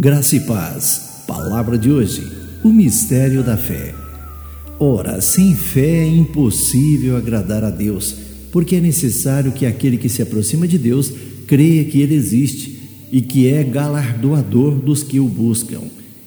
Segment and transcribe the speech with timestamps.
[0.00, 1.24] Graça e paz.
[1.26, 2.22] Palavra de hoje:
[2.62, 3.92] o mistério da fé.
[4.78, 8.14] Ora, sem fé é impossível agradar a Deus,
[8.52, 11.12] porque é necessário que aquele que se aproxima de Deus
[11.48, 12.78] creia que ele existe
[13.10, 15.82] e que é galardoador dos que o buscam.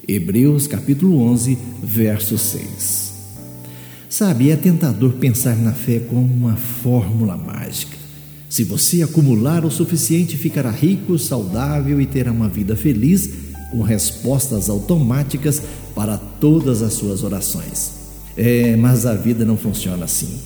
[0.06, 3.14] Hebreus capítulo 11, verso 6.
[4.10, 7.96] Sabe, é tentador pensar na fé como uma fórmula mágica.
[8.50, 14.70] Se você acumular o suficiente, ficará rico, saudável e terá uma vida feliz com respostas
[14.70, 15.62] automáticas
[15.96, 17.94] para todas as suas orações.
[18.38, 20.40] É, mas a vida não funciona assim.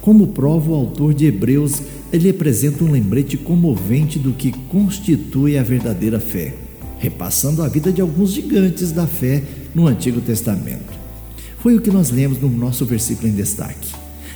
[0.00, 1.80] Como prova o autor de Hebreus,
[2.12, 6.54] ele apresenta um lembrete comovente do que constitui a verdadeira fé,
[6.98, 9.42] repassando a vida de alguns gigantes da fé
[9.74, 10.92] no Antigo Testamento.
[11.58, 13.88] Foi o que nós lemos no nosso versículo em destaque.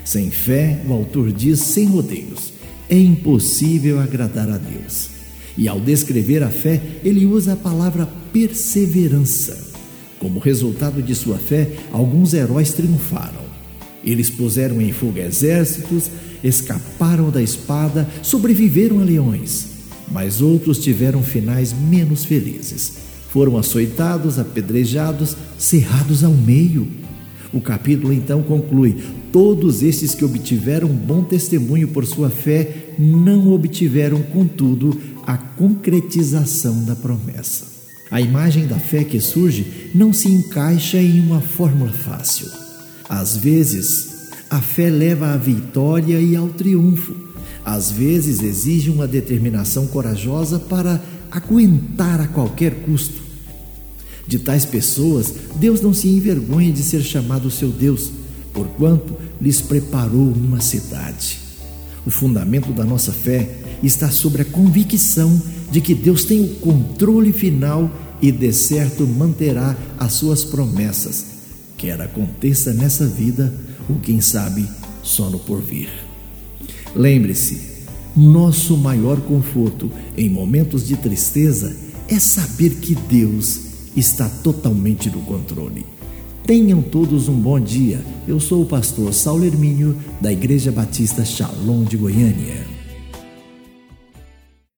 [0.05, 2.55] Sem fé, o autor diz sem rodeios,
[2.89, 5.18] é impossível agradar a Deus.
[5.59, 9.67] E ao descrever a fé, ele usa a palavra perseverança.
[10.21, 13.43] Como resultado de sua fé, alguns heróis triunfaram.
[14.05, 16.09] Eles puseram em fuga exércitos,
[16.45, 19.67] escaparam da espada, sobreviveram a leões.
[20.13, 22.93] Mas outros tiveram finais menos felizes.
[23.29, 26.87] Foram açoitados, apedrejados, cerrados ao meio.
[27.53, 28.97] O capítulo então conclui:
[29.33, 34.99] Todos esses que obtiveram bom testemunho por sua fé não obtiveram, contudo,
[35.29, 37.67] a concretização da promessa.
[38.11, 42.51] A imagem da fé que surge não se encaixa em uma fórmula fácil.
[43.07, 47.15] Às vezes, a fé leva à vitória e ao triunfo.
[47.63, 50.99] Às vezes, exige uma determinação corajosa para
[51.31, 53.21] aguentar a qualquer custo.
[54.27, 58.11] De tais pessoas, Deus não se envergonha de ser chamado seu Deus,
[58.55, 61.48] porquanto lhes preparou uma cidade.
[62.09, 63.47] O fundamento da nossa fé
[63.83, 67.91] está sobre a convicção de que Deus tem o controle final
[68.23, 71.27] e, de certo, manterá as suas promessas,
[71.77, 73.53] quer aconteça nessa vida
[73.91, 74.67] ou, quem sabe,
[75.03, 75.91] só no porvir.
[76.97, 77.85] Lembre-se,
[78.17, 81.77] nosso maior conforto em momentos de tristeza
[82.09, 83.61] é saber que Deus
[83.95, 85.85] está totalmente no controle.
[86.49, 88.01] Tenham todos um bom dia.
[88.27, 92.78] Eu sou o pastor Saulo Hermínio, da Igreja Batista Shalom de Goiânia.